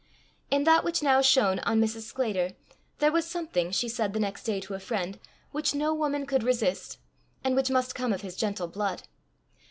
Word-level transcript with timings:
In 0.49 0.63
that 0.63 0.83
which 0.83 1.03
now 1.03 1.21
shone 1.21 1.59
on 1.59 1.79
Mrs. 1.79 2.09
Sclater, 2.11 2.55
there 2.97 3.11
was 3.11 3.23
something, 3.23 3.69
she 3.69 3.87
said 3.87 4.13
the 4.13 4.19
next 4.19 4.45
day 4.45 4.59
to 4.61 4.73
a 4.73 4.79
friend, 4.79 5.19
which 5.51 5.75
no 5.75 5.93
woman 5.93 6.25
could 6.25 6.41
resist, 6.41 6.97
and 7.43 7.55
which 7.55 7.69
must 7.69 7.93
come 7.93 8.11
of 8.11 8.21
his 8.21 8.35
gentle 8.35 8.65
blood. 8.67 9.03